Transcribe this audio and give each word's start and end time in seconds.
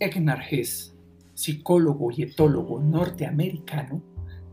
Egnar 0.00 0.42
Hess, 0.48 0.94
psicólogo 1.34 2.10
y 2.10 2.22
etólogo 2.22 2.80
norteamericano, 2.80 4.02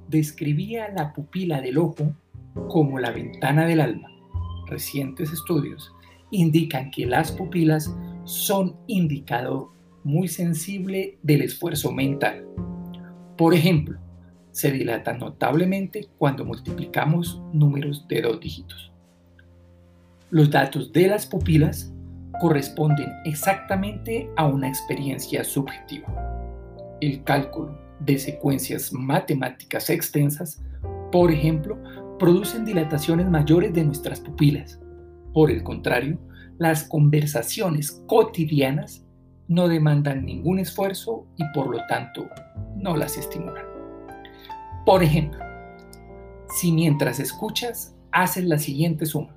describía 0.08 0.90
la 0.90 1.14
pupila 1.14 1.62
del 1.62 1.78
ojo 1.78 2.16
como 2.70 3.00
la 3.00 3.12
ventana 3.12 3.66
del 3.66 3.82
alma. 3.82 4.10
Recientes 4.68 5.32
estudios 5.32 5.92
indican 6.32 6.92
que 6.92 7.06
las 7.06 7.32
pupilas 7.32 7.96
son 8.24 8.76
indicador 8.88 9.70
muy 10.04 10.28
sensible 10.28 11.18
del 11.24 11.42
esfuerzo 11.42 11.92
mental. 11.92 12.46
Por 13.38 13.54
ejemplo, 13.54 14.00
se 14.52 14.72
dilatan 14.72 15.20
notablemente 15.20 16.08
cuando 16.18 16.46
multiplicamos 16.46 17.42
números 17.52 18.08
de 18.08 18.22
dos 18.22 18.40
dígitos. 18.40 18.92
Los 20.30 20.50
datos 20.50 20.94
de 20.94 21.08
las 21.08 21.26
pupilas 21.26 21.94
corresponden 22.40 23.12
exactamente 23.26 24.30
a 24.38 24.46
una 24.48 24.68
experiencia 24.68 25.44
subjetiva. 25.44 26.08
El 27.02 27.24
cálculo 27.24 27.78
de 28.00 28.18
secuencias 28.18 28.92
matemáticas 28.94 29.90
extensas, 29.90 30.62
por 31.12 31.32
ejemplo, 31.32 31.78
producen 32.20 32.66
dilataciones 32.66 33.30
mayores 33.30 33.74
de 33.74 33.84
nuestras 33.84 34.20
pupilas. 34.20 34.80
Por 35.34 35.52
el 35.52 35.64
contrario, 35.64 36.20
las 36.58 36.84
conversaciones 36.84 38.04
cotidianas 38.08 39.06
no 39.48 39.68
demandan 39.68 40.26
ningún 40.26 40.60
esfuerzo 40.60 41.28
y 41.38 41.44
por 41.54 41.70
lo 41.70 41.86
tanto 41.88 42.28
no 42.76 42.96
las 42.96 43.18
estimulan. 43.18 43.66
Por 44.86 45.04
ejemplo, 45.04 45.44
si 46.56 46.72
mientras 46.72 47.20
escuchas 47.20 47.96
haces 48.12 48.46
la 48.46 48.58
siguiente 48.58 49.06
suma, 49.06 49.36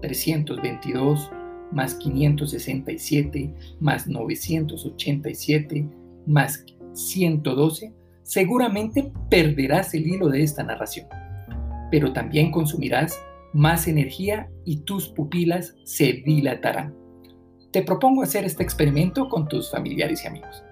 322 0.00 1.30
más 1.74 1.94
567, 1.96 3.54
más 3.80 4.06
987, 4.06 5.88
más 6.26 6.64
112, 6.92 7.92
seguramente 8.22 9.12
perderás 9.28 9.92
el 9.94 10.06
hilo 10.06 10.28
de 10.28 10.42
esta 10.42 10.62
narración, 10.62 11.06
pero 11.90 12.12
también 12.12 12.50
consumirás 12.50 13.18
más 13.52 13.86
energía 13.86 14.48
y 14.64 14.78
tus 14.78 15.08
pupilas 15.08 15.74
se 15.84 16.22
dilatarán. 16.24 16.94
Te 17.70 17.82
propongo 17.82 18.22
hacer 18.22 18.44
este 18.44 18.62
experimento 18.62 19.28
con 19.28 19.48
tus 19.48 19.70
familiares 19.70 20.24
y 20.24 20.28
amigos. 20.28 20.62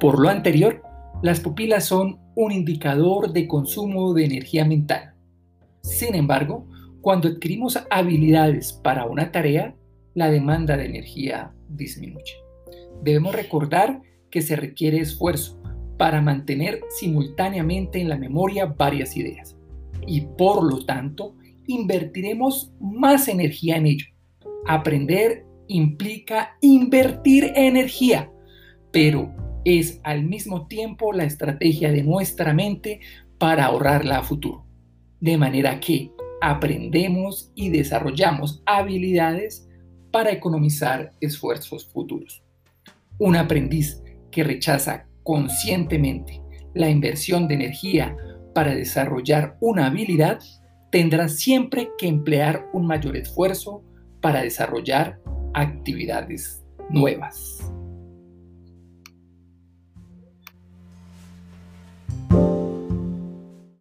Por 0.00 0.18
lo 0.18 0.28
anterior, 0.28 0.82
las 1.22 1.40
pupilas 1.40 1.84
son 1.84 2.18
un 2.34 2.50
indicador 2.50 3.32
de 3.32 3.46
consumo 3.46 4.12
de 4.12 4.24
energía 4.24 4.64
mental. 4.64 5.14
Sin 5.82 6.14
embargo, 6.14 6.66
cuando 7.02 7.28
adquirimos 7.28 7.78
habilidades 7.90 8.72
para 8.72 9.06
una 9.06 9.32
tarea, 9.32 9.74
la 10.14 10.30
demanda 10.30 10.76
de 10.76 10.86
energía 10.86 11.52
disminuye. 11.68 12.36
Debemos 13.02 13.34
recordar 13.34 14.00
que 14.30 14.40
se 14.40 14.54
requiere 14.54 15.00
esfuerzo 15.00 15.60
para 15.98 16.22
mantener 16.22 16.80
simultáneamente 17.00 18.00
en 18.00 18.08
la 18.08 18.16
memoria 18.16 18.66
varias 18.66 19.16
ideas 19.16 19.56
y 20.06 20.22
por 20.22 20.62
lo 20.62 20.84
tanto 20.86 21.36
invertiremos 21.66 22.72
más 22.80 23.26
energía 23.28 23.76
en 23.76 23.86
ello. 23.86 24.06
Aprender 24.66 25.44
implica 25.66 26.56
invertir 26.60 27.52
energía, 27.56 28.30
pero 28.92 29.34
es 29.64 30.00
al 30.04 30.24
mismo 30.24 30.68
tiempo 30.68 31.12
la 31.12 31.24
estrategia 31.24 31.90
de 31.90 32.04
nuestra 32.04 32.54
mente 32.54 33.00
para 33.38 33.66
ahorrarla 33.66 34.18
a 34.18 34.22
futuro. 34.22 34.66
De 35.20 35.36
manera 35.36 35.78
que 35.80 36.12
aprendemos 36.42 37.52
y 37.54 37.70
desarrollamos 37.70 38.62
habilidades 38.66 39.68
para 40.10 40.32
economizar 40.32 41.14
esfuerzos 41.20 41.86
futuros. 41.86 42.42
Un 43.18 43.36
aprendiz 43.36 44.02
que 44.32 44.42
rechaza 44.42 45.06
conscientemente 45.22 46.42
la 46.74 46.90
inversión 46.90 47.46
de 47.46 47.54
energía 47.54 48.16
para 48.54 48.74
desarrollar 48.74 49.56
una 49.60 49.86
habilidad 49.86 50.40
tendrá 50.90 51.28
siempre 51.28 51.90
que 51.96 52.08
emplear 52.08 52.68
un 52.72 52.86
mayor 52.86 53.16
esfuerzo 53.16 53.84
para 54.20 54.42
desarrollar 54.42 55.20
actividades 55.54 56.64
nuevas. 56.90 57.71